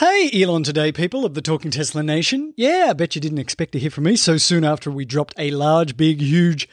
Hey, 0.00 0.30
Elon 0.32 0.62
Daily 0.62 0.92
people 0.92 1.26
of 1.26 1.34
the 1.34 1.42
Talking 1.42 1.70
Tesla 1.70 2.02
Nation. 2.02 2.54
Yeah, 2.56 2.86
I 2.88 2.92
bet 2.94 3.14
you 3.14 3.20
didn't 3.20 3.36
expect 3.36 3.72
to 3.72 3.78
hear 3.78 3.90
from 3.90 4.04
me 4.04 4.16
so 4.16 4.38
soon 4.38 4.64
after 4.64 4.90
we 4.90 5.04
dropped 5.04 5.34
a 5.36 5.50
large, 5.50 5.94
big, 5.94 6.22
huge, 6.22 6.66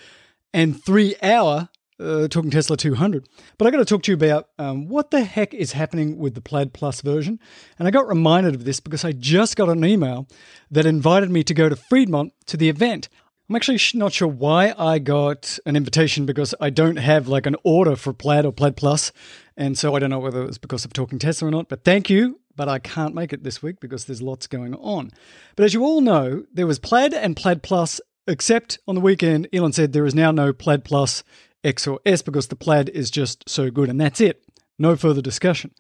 and 0.54 0.82
three 0.82 1.14
hour 1.22 1.68
uh, 2.00 2.30
Talking 2.30 2.52
Tesla 2.52 2.78
200. 2.78 3.28
But 3.58 3.68
I 3.68 3.72
got 3.72 3.80
to 3.80 3.86
talk 3.86 4.04
to 4.04 4.12
you 4.12 4.16
about 4.16 4.48
um, 4.58 4.88
what 4.88 5.12
the 5.12 5.26
heck 5.26 5.54
is 5.54 5.74
happening 5.74 6.18
with 6.18 6.36
the 6.36 6.42
Plaid 6.42 6.72
Plus 6.72 7.02
version. 7.02 7.38
And 7.78 7.86
I 7.86 7.92
got 7.92 8.08
reminded 8.08 8.56
of 8.56 8.64
this 8.64 8.80
because 8.80 9.04
I 9.04 9.12
just 9.12 9.58
got 9.58 9.68
an 9.68 9.84
email 9.84 10.30
that 10.72 10.86
invited 10.86 11.30
me 11.30 11.44
to 11.44 11.54
go 11.54 11.68
to 11.68 11.76
Fremont 11.76 12.32
to 12.46 12.56
the 12.56 12.70
event. 12.70 13.10
I'm 13.50 13.58
actually 13.58 13.82
not 13.94 14.14
sure 14.14 14.30
why 14.30 14.74
I 14.78 15.00
got 15.00 15.60
an 15.66 15.76
invitation 15.76 16.26
because 16.26 16.56
I 16.62 16.70
don't 16.70 16.96
have 16.96 17.28
like 17.28 17.46
an 17.46 17.58
order 17.66 17.98
for 17.98 18.14
Plaid 18.14 18.46
or 18.46 18.54
Plaid 18.54 18.78
Plus. 18.78 19.12
And 19.58 19.78
so 19.78 19.96
I 19.96 20.00
don't 20.00 20.12
know 20.12 20.20
whether 20.20 20.44
it 20.44 20.48
was 20.48 20.58
because 20.58 20.86
of 20.86 20.94
Talking 20.94 21.20
Tesla 21.20 21.50
or 21.50 21.52
not. 21.52 21.68
But 21.68 21.84
thank 21.84 22.10
you. 22.10 22.40
But 22.58 22.68
I 22.68 22.80
can't 22.80 23.16
make 23.16 23.32
it 23.32 23.44
this 23.44 23.64
week 23.64 23.80
because 23.80 24.04
there's 24.04 24.22
lots 24.22 24.48
going 24.48 24.76
on. 24.76 25.12
But 25.56 25.64
as 25.64 25.74
you 25.74 25.84
all 25.84 26.02
know, 26.02 26.44
there 26.52 26.68
was 26.68 26.80
Plaid 26.80 27.14
and 27.14 27.38
Plaid 27.38 27.64
Plus, 27.64 28.02
except 28.28 28.80
on 28.88 28.96
the 28.96 29.02
weekend, 29.02 29.48
Elon 29.54 29.72
said 29.72 29.94
there 29.94 30.06
is 30.06 30.16
now 30.16 30.32
no 30.32 30.52
Plaid 30.52 30.84
Plus 30.84 31.24
X 31.64 31.88
or 31.88 32.00
S 32.06 32.22
because 32.22 32.48
the 32.48 32.56
Plaid 32.56 32.90
is 32.90 33.10
just 33.10 33.48
so 33.48 33.72
good. 33.72 33.90
And 33.90 34.02
that's 34.02 34.20
it. 34.20 34.44
No 34.80 34.96
further 34.96 35.22
discussion. 35.22 35.72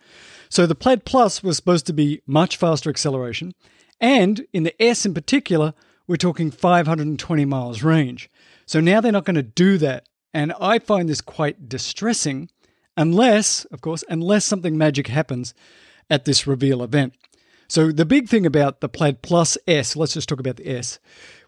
So 0.49 0.66
the 0.66 0.76
Plaid 0.76 1.04
Plus 1.04 1.44
was 1.44 1.58
supposed 1.58 1.88
to 1.88 1.94
be 1.94 2.21
much 2.26 2.55
faster 2.55 2.90
acceleration. 2.90 3.54
And 3.99 4.46
in 4.54 4.63
the 4.63 4.82
S 4.82 5.05
in 5.05 5.13
particular, 5.13 5.73
we're 6.07 6.16
talking 6.16 6.52
520 6.52 7.46
miles 7.46 7.84
range. 7.84 8.30
So 8.66 8.80
now 8.80 9.02
they're 9.02 9.12
not 9.12 9.26
going 9.26 9.35
to 9.35 9.44
do 9.44 9.77
that. 9.80 10.07
And 10.34 10.54
I 10.59 10.80
find 10.80 11.09
this 11.09 11.21
quite 11.21 11.68
distressing, 11.68 12.49
unless, 12.96 13.66
of 13.66 13.82
course, 13.82 14.04
unless 14.07 14.46
something 14.46 14.77
magic 14.77 15.07
happens 15.07 15.54
at 16.10 16.26
this 16.26 16.48
reveal 16.48 16.84
event. 16.84 17.14
So 17.68 17.92
the 17.92 18.06
big 18.06 18.30
thing 18.30 18.46
about 18.46 18.80
the 18.80 18.90
Plaid 18.90 19.22
Plus 19.22 19.58
S, 19.68 19.96
let's 19.96 20.14
just 20.14 20.30
talk 20.30 20.40
about 20.40 20.56
the 20.56 20.70
S, 20.70 21.00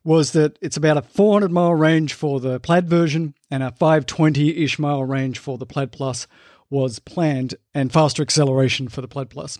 was 0.03 0.31
that 0.31 0.57
it's 0.61 0.77
about 0.77 0.97
a 0.97 1.01
400 1.01 1.51
mile 1.51 1.73
range 1.73 2.13
for 2.13 2.39
the 2.39 2.59
Plaid 2.59 2.89
version 2.89 3.35
and 3.49 3.63
a 3.63 3.71
520 3.71 4.63
ish 4.63 4.79
mile 4.79 5.03
range 5.03 5.39
for 5.39 5.57
the 5.57 5.65
Plaid 5.65 5.91
Plus 5.91 6.27
was 6.69 6.99
planned, 6.99 7.55
and 7.73 7.91
faster 7.91 8.21
acceleration 8.21 8.87
for 8.89 9.01
the 9.01 9.07
Plaid 9.07 9.29
Plus. 9.29 9.57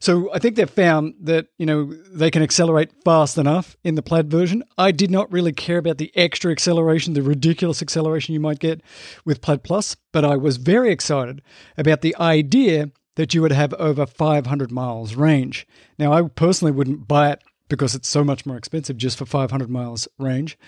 So 0.00 0.34
I 0.34 0.40
think 0.40 0.56
they've 0.56 0.68
found 0.68 1.14
that, 1.20 1.46
you 1.58 1.66
know, 1.66 1.94
they 2.12 2.32
can 2.32 2.42
accelerate 2.42 2.90
fast 3.04 3.38
enough 3.38 3.76
in 3.84 3.94
the 3.94 4.02
plaid 4.02 4.28
version. 4.28 4.64
I 4.76 4.90
did 4.90 5.12
not 5.12 5.30
really 5.30 5.52
care 5.52 5.78
about 5.78 5.98
the 5.98 6.10
extra 6.16 6.50
acceleration, 6.50 7.14
the 7.14 7.22
ridiculous 7.22 7.80
acceleration 7.80 8.34
you 8.34 8.40
might 8.40 8.58
get 8.58 8.80
with 9.24 9.40
Plaid 9.40 9.62
Plus, 9.62 9.94
but 10.12 10.24
I 10.24 10.34
was 10.36 10.56
very 10.56 10.90
excited 10.90 11.40
about 11.78 12.00
the 12.00 12.16
idea 12.16 12.90
that 13.16 13.34
you 13.34 13.42
would 13.42 13.52
have 13.52 13.74
over 13.74 14.06
500 14.06 14.70
miles 14.70 15.14
range. 15.14 15.66
Now, 15.98 16.12
I 16.12 16.22
personally 16.22 16.72
wouldn't 16.72 17.06
buy 17.06 17.32
it 17.32 17.42
because 17.68 17.94
it's 17.94 18.08
so 18.08 18.22
much 18.22 18.44
more 18.44 18.56
expensive 18.56 18.96
just 18.96 19.16
for 19.16 19.26
500 19.26 19.70
miles 19.70 20.06
range. 20.18 20.58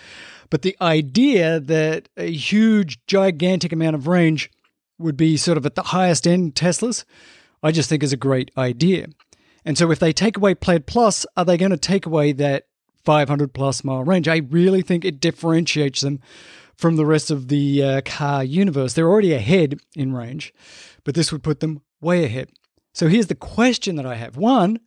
But 0.49 0.63
the 0.63 0.75
idea 0.81 1.59
that 1.59 2.09
a 2.17 2.31
huge, 2.31 2.99
gigantic 3.05 3.71
amount 3.71 3.95
of 3.95 4.07
range 4.07 4.49
would 4.97 5.17
be 5.17 5.37
sort 5.37 5.57
of 5.57 5.65
at 5.65 5.75
the 5.75 5.83
highest 5.83 6.25
end 6.25 6.55
Teslas, 6.55 7.03
I 7.61 7.71
just 7.71 7.89
think 7.89 8.01
is 8.01 8.13
a 8.13 8.17
great 8.17 8.51
idea. 8.57 9.07
And 9.65 9.77
so 9.77 9.91
if 9.91 9.99
they 9.99 10.13
take 10.13 10.37
away 10.37 10.55
Plaid 10.55 10.85
Plus, 10.85 11.25
are 11.35 11.45
they 11.45 11.57
going 11.57 11.71
to 11.71 11.77
take 11.77 12.05
away 12.05 12.31
that 12.33 12.67
500 13.03 13.53
plus 13.53 13.83
mile 13.83 14.03
range? 14.03 14.27
I 14.27 14.37
really 14.37 14.81
think 14.81 15.03
it 15.03 15.19
differentiates 15.19 16.01
them 16.01 16.21
from 16.75 16.95
the 16.95 17.05
rest 17.05 17.31
of 17.31 17.47
the 17.47 17.83
uh, 17.83 18.01
car 18.03 18.43
universe. 18.43 18.93
They're 18.93 19.09
already 19.09 19.33
ahead 19.33 19.79
in 19.95 20.13
range, 20.13 20.53
but 21.03 21.15
this 21.15 21.31
would 21.31 21.43
put 21.43 21.59
them 21.59 21.81
way 22.05 22.23
ahead. 22.23 22.49
So 22.93 23.09
here's 23.09 23.27
the 23.27 23.35
question 23.35 23.97
that 23.97 24.05
I 24.05 24.15
have. 24.15 24.37
One, 24.37 24.79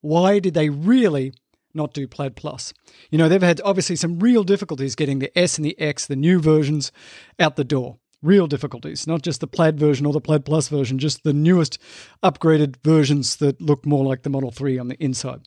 why 0.00 0.38
did 0.38 0.54
they 0.54 0.68
really 0.68 1.32
not 1.72 1.94
do 1.94 2.06
Plaid 2.06 2.36
Plus? 2.36 2.74
You 3.10 3.16
know, 3.16 3.28
they've 3.28 3.40
had 3.40 3.60
obviously 3.64 3.96
some 3.96 4.18
real 4.18 4.44
difficulties 4.44 4.94
getting 4.94 5.20
the 5.20 5.36
S 5.38 5.56
and 5.56 5.64
the 5.64 5.78
X, 5.80 6.06
the 6.06 6.16
new 6.16 6.40
versions, 6.40 6.92
out 7.38 7.56
the 7.56 7.64
door 7.64 7.98
real 8.24 8.46
difficulties, 8.46 9.06
not 9.06 9.22
just 9.22 9.40
the 9.40 9.46
plaid 9.46 9.78
version 9.78 10.06
or 10.06 10.12
the 10.12 10.20
plaid 10.20 10.44
plus 10.46 10.68
version, 10.68 10.98
just 10.98 11.22
the 11.22 11.32
newest 11.32 11.78
upgraded 12.22 12.76
versions 12.82 13.36
that 13.36 13.60
look 13.60 13.84
more 13.84 14.04
like 14.04 14.22
the 14.22 14.30
Model 14.30 14.50
3 14.50 14.78
on 14.78 14.88
the 14.88 14.96
inside. 14.96 15.42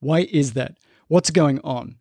Why 0.00 0.28
is 0.30 0.52
that? 0.52 0.76
What's 1.08 1.30
going 1.30 1.60
on? 1.64 1.96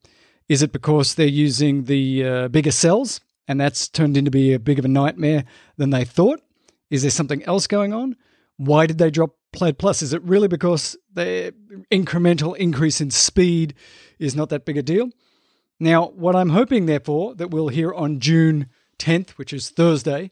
Is 0.50 0.62
it 0.62 0.74
because 0.74 1.16
they're 1.16 1.26
using 1.26 1.86
the 1.86 2.26
uh, 2.26 2.48
bigger 2.50 2.72
cells 2.72 3.22
and 3.48 3.60
that's 3.60 3.88
turned 3.88 4.18
into 4.18 4.30
be 4.30 4.54
a 4.54 4.60
big 4.60 4.78
of 4.78 4.86
a 4.86 4.90
nightmare 4.90 5.46
than 5.78 5.92
they 5.92 6.04
thought? 6.04 6.42
Is 6.90 7.04
there 7.04 7.12
something 7.12 7.42
else 7.44 7.66
going 7.66 7.94
on? 7.94 8.18
Why 8.60 8.88
did 8.88 8.98
they 8.98 9.10
drop 9.10 9.38
Plaid 9.54 9.78
Plus? 9.78 10.02
Is 10.02 10.12
it 10.12 10.22
really 10.22 10.50
because 10.50 10.98
the 11.14 11.54
incremental 11.90 12.58
increase 12.58 13.00
in 13.00 13.10
speed 13.10 13.74
is 14.20 14.36
not 14.36 14.50
that 14.50 14.66
big 14.66 14.76
a 14.76 14.84
deal? 14.84 15.10
Now, 15.80 16.10
what 16.10 16.36
I'm 16.36 16.50
hoping, 16.50 16.86
therefore, 16.86 17.36
that 17.36 17.52
we'll 17.52 17.70
hear 17.70 17.94
on 17.94 18.20
June 18.20 18.68
10th, 18.98 19.32
which 19.32 19.54
is 19.54 19.70
Thursday, 19.70 20.32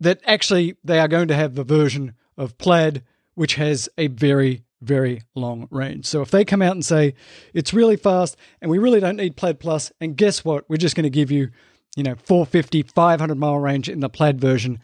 that 0.00 0.20
actually 0.26 0.76
they 0.84 1.00
are 1.00 1.08
going 1.08 1.28
to 1.28 1.34
have 1.34 1.58
a 1.58 1.64
version 1.64 2.12
of 2.36 2.58
Plaid 2.58 3.02
which 3.34 3.54
has 3.54 3.88
a 3.96 4.08
very, 4.08 4.64
very 4.82 5.22
long 5.34 5.66
range. 5.70 6.04
So 6.04 6.20
if 6.20 6.30
they 6.30 6.44
come 6.44 6.60
out 6.60 6.72
and 6.72 6.84
say 6.84 7.14
it's 7.54 7.72
really 7.72 7.96
fast 7.96 8.36
and 8.60 8.70
we 8.70 8.76
really 8.76 9.00
don't 9.00 9.16
need 9.16 9.34
Plaid 9.34 9.60
Plus, 9.60 9.90
and 9.98 10.14
guess 10.14 10.44
what? 10.44 10.68
We're 10.68 10.76
just 10.76 10.94
going 10.94 11.04
to 11.04 11.10
give 11.10 11.30
you, 11.30 11.48
you 11.96 12.02
know, 12.02 12.16
450, 12.16 12.82
500 12.82 13.34
mile 13.36 13.56
range 13.56 13.88
in 13.88 14.00
the 14.00 14.10
Plaid 14.10 14.38
version, 14.38 14.78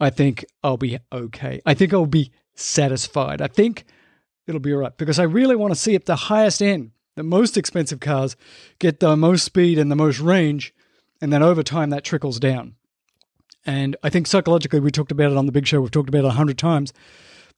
I 0.00 0.10
think 0.10 0.44
I'll 0.62 0.76
be 0.76 0.98
okay. 1.12 1.60
I 1.66 1.74
think 1.74 1.92
I'll 1.92 2.06
be 2.06 2.30
satisfied. 2.54 3.40
I 3.42 3.48
think 3.48 3.84
it'll 4.46 4.60
be 4.60 4.72
all 4.72 4.80
right 4.80 4.96
because 4.96 5.18
I 5.18 5.24
really 5.24 5.56
want 5.56 5.72
to 5.72 5.78
see 5.78 5.94
at 5.94 6.06
the 6.06 6.16
highest 6.16 6.62
end, 6.62 6.92
the 7.16 7.22
most 7.22 7.56
expensive 7.56 8.00
cars 8.00 8.36
get 8.78 9.00
the 9.00 9.16
most 9.16 9.44
speed 9.44 9.78
and 9.78 9.90
the 9.90 9.96
most 9.96 10.20
range 10.20 10.72
and 11.20 11.32
then 11.32 11.42
over 11.42 11.62
time 11.62 11.90
that 11.90 12.04
trickles 12.04 12.38
down. 12.38 12.74
And 13.66 13.96
I 14.02 14.08
think 14.08 14.26
psychologically, 14.26 14.80
we 14.80 14.90
talked 14.90 15.12
about 15.12 15.32
it 15.32 15.36
on 15.36 15.46
the 15.46 15.52
big 15.52 15.66
show, 15.66 15.80
we've 15.80 15.90
talked 15.90 16.08
about 16.08 16.24
it 16.24 16.28
a 16.28 16.30
hundred 16.30 16.58
times. 16.58 16.92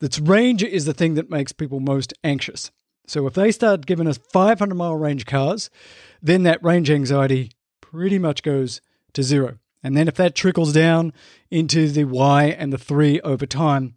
That 0.00 0.18
range 0.18 0.62
is 0.62 0.86
the 0.86 0.94
thing 0.94 1.14
that 1.14 1.30
makes 1.30 1.52
people 1.52 1.78
most 1.78 2.14
anxious. 2.24 2.70
So 3.06 3.26
if 3.26 3.34
they 3.34 3.52
start 3.52 3.86
giving 3.86 4.06
us 4.06 4.18
500 4.32 4.74
mile 4.74 4.96
range 4.96 5.26
cars, 5.26 5.68
then 6.22 6.42
that 6.44 6.62
range 6.64 6.90
anxiety 6.90 7.52
pretty 7.80 8.18
much 8.18 8.42
goes 8.42 8.80
to 9.12 9.22
zero. 9.22 9.58
And 9.82 9.96
then 9.96 10.08
if 10.08 10.14
that 10.16 10.34
trickles 10.34 10.72
down 10.72 11.12
into 11.50 11.88
the 11.88 12.04
Y 12.04 12.44
and 12.44 12.72
the 12.72 12.78
3 12.78 13.20
over 13.20 13.46
time, 13.46 13.94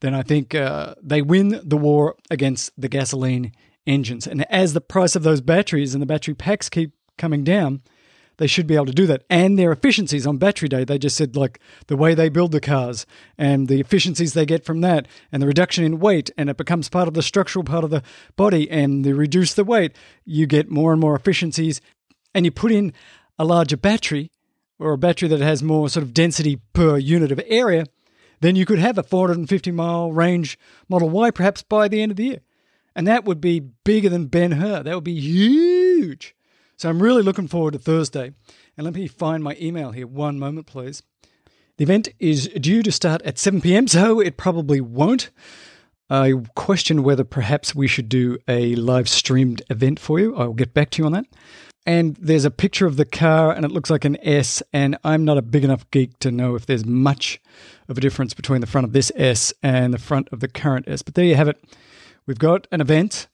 then 0.00 0.14
I 0.14 0.22
think 0.22 0.54
uh, 0.54 0.94
they 1.02 1.22
win 1.22 1.60
the 1.62 1.76
war 1.76 2.16
against 2.30 2.70
the 2.80 2.88
gasoline 2.88 3.52
engines. 3.86 4.26
And 4.26 4.50
as 4.50 4.72
the 4.72 4.80
price 4.80 5.16
of 5.16 5.22
those 5.22 5.40
batteries 5.40 5.94
and 5.94 6.02
the 6.02 6.06
battery 6.06 6.34
packs 6.34 6.68
keep 6.68 6.92
coming 7.16 7.42
down, 7.42 7.82
they 8.38 8.46
should 8.46 8.68
be 8.68 8.76
able 8.76 8.86
to 8.86 8.92
do 8.92 9.06
that. 9.06 9.24
And 9.28 9.58
their 9.58 9.72
efficiencies 9.72 10.26
on 10.26 10.38
battery 10.38 10.68
day, 10.68 10.84
they 10.84 10.98
just 10.98 11.16
said 11.16 11.36
like 11.36 11.60
the 11.88 11.96
way 11.96 12.14
they 12.14 12.28
build 12.28 12.52
the 12.52 12.60
cars 12.60 13.04
and 13.36 13.66
the 13.66 13.80
efficiencies 13.80 14.32
they 14.32 14.46
get 14.46 14.64
from 14.64 14.80
that 14.80 15.06
and 15.32 15.42
the 15.42 15.46
reduction 15.46 15.84
in 15.84 15.98
weight 15.98 16.30
and 16.38 16.48
it 16.48 16.56
becomes 16.56 16.88
part 16.88 17.08
of 17.08 17.14
the 17.14 17.22
structural 17.22 17.64
part 17.64 17.84
of 17.84 17.90
the 17.90 18.02
body 18.36 18.70
and 18.70 19.04
they 19.04 19.12
reduce 19.12 19.54
the 19.54 19.64
weight, 19.64 19.96
you 20.24 20.46
get 20.46 20.70
more 20.70 20.92
and 20.92 21.00
more 21.00 21.16
efficiencies 21.16 21.80
and 22.32 22.44
you 22.44 22.52
put 22.52 22.70
in 22.70 22.92
a 23.38 23.44
larger 23.44 23.76
battery 23.76 24.30
or 24.78 24.92
a 24.92 24.98
battery 24.98 25.28
that 25.28 25.40
has 25.40 25.62
more 25.62 25.88
sort 25.88 26.04
of 26.04 26.14
density 26.14 26.60
per 26.72 26.98
unit 26.98 27.32
of 27.32 27.40
area, 27.46 27.86
then 28.40 28.56
you 28.56 28.64
could 28.64 28.78
have 28.78 28.98
a 28.98 29.02
450 29.02 29.70
mile 29.72 30.12
range 30.12 30.58
Model 30.88 31.10
Y 31.10 31.30
perhaps 31.30 31.62
by 31.62 31.88
the 31.88 32.00
end 32.00 32.12
of 32.12 32.16
the 32.16 32.24
year. 32.24 32.40
And 32.94 33.06
that 33.06 33.24
would 33.24 33.40
be 33.40 33.60
bigger 33.60 34.08
than 34.08 34.26
Ben 34.26 34.52
Hur. 34.52 34.82
That 34.82 34.94
would 34.94 35.04
be 35.04 35.20
huge. 35.20 36.34
So 36.76 36.88
I'm 36.88 37.02
really 37.02 37.22
looking 37.22 37.48
forward 37.48 37.72
to 37.72 37.78
Thursday. 37.78 38.32
And 38.76 38.84
let 38.84 38.94
me 38.94 39.08
find 39.08 39.42
my 39.42 39.56
email 39.60 39.90
here. 39.90 40.06
One 40.06 40.38
moment, 40.38 40.66
please. 40.66 41.02
The 41.76 41.84
event 41.84 42.08
is 42.18 42.48
due 42.48 42.82
to 42.82 42.90
start 42.90 43.22
at 43.22 43.38
7 43.38 43.60
p.m., 43.60 43.86
so 43.86 44.20
it 44.20 44.36
probably 44.36 44.80
won't. 44.80 45.30
I 46.10 46.32
question 46.54 47.02
whether 47.02 47.22
perhaps 47.22 47.74
we 47.74 47.86
should 47.86 48.08
do 48.08 48.38
a 48.48 48.74
live 48.76 49.08
streamed 49.08 49.62
event 49.70 50.00
for 50.00 50.18
you. 50.18 50.34
I'll 50.36 50.54
get 50.54 50.74
back 50.74 50.90
to 50.90 51.02
you 51.02 51.06
on 51.06 51.12
that. 51.12 51.26
And 51.88 52.16
there's 52.20 52.44
a 52.44 52.50
picture 52.50 52.84
of 52.84 52.98
the 52.98 53.06
car, 53.06 53.50
and 53.50 53.64
it 53.64 53.70
looks 53.70 53.88
like 53.88 54.04
an 54.04 54.18
S. 54.22 54.62
And 54.74 54.98
I'm 55.04 55.24
not 55.24 55.38
a 55.38 55.42
big 55.42 55.64
enough 55.64 55.90
geek 55.90 56.18
to 56.18 56.30
know 56.30 56.54
if 56.54 56.66
there's 56.66 56.84
much 56.84 57.40
of 57.88 57.96
a 57.96 58.00
difference 58.02 58.34
between 58.34 58.60
the 58.60 58.66
front 58.66 58.84
of 58.84 58.92
this 58.92 59.10
S 59.16 59.54
and 59.62 59.94
the 59.94 59.98
front 59.98 60.28
of 60.30 60.40
the 60.40 60.48
current 60.48 60.86
S. 60.86 61.00
But 61.00 61.14
there 61.14 61.24
you 61.24 61.34
have 61.34 61.48
it. 61.48 61.56
We've 62.26 62.38
got 62.38 62.66
an 62.70 62.82
event. 62.82 63.26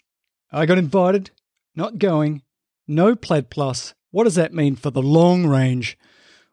I 0.52 0.66
got 0.66 0.78
invited, 0.78 1.32
not 1.74 1.98
going, 1.98 2.42
no 2.86 3.16
Plaid 3.16 3.50
Plus. 3.50 3.92
What 4.12 4.22
does 4.22 4.36
that 4.36 4.54
mean 4.54 4.76
for 4.76 4.90
the 4.90 5.02
long 5.02 5.48
range? 5.48 5.98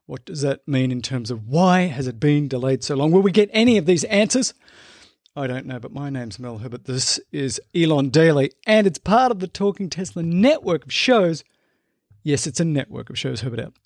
What 0.08 0.26
does 0.26 0.42
that 0.42 0.68
mean 0.68 0.92
in 0.92 1.04
terms 1.04 1.30
of 1.30 1.48
why 1.48 1.82
has 1.82 2.08
it 2.08 2.20
been 2.20 2.48
delayed 2.48 2.84
so 2.84 2.96
long? 2.96 3.12
Will 3.12 3.22
we 3.22 3.32
get 3.32 3.52
any 3.54 3.78
of 3.78 3.86
these 3.86 4.06
answers? 4.06 4.56
I 5.36 5.46
don't 5.46 5.68
know, 5.68 5.80
but 5.80 5.94
my 5.94 6.10
name's 6.10 6.40
Mel 6.40 6.58
Herbert. 6.58 6.86
This 6.86 7.20
is 7.32 7.62
Elon 7.76 8.10
Daily, 8.10 8.54
and 8.66 8.88
it's 8.88 8.98
part 8.98 9.32
of 9.32 9.40
the 9.40 9.48
Talking 9.48 9.88
Tesla 9.88 10.24
network 10.24 10.86
of 10.86 10.92
shows. 10.92 11.44
Yes, 12.24 12.46
it's 12.48 12.60
a 12.60 12.66
network 12.66 13.10
of 13.10 13.18
shows. 13.18 13.42
Herbert 13.42 13.60
out. 13.60 13.74